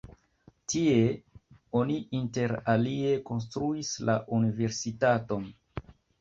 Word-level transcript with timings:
Tie 0.71 1.01
oni 1.81 1.97
inter 2.19 2.53
alie 2.73 3.11
konstruis 3.29 3.93
la 4.11 4.17
universitaton. 4.39 5.47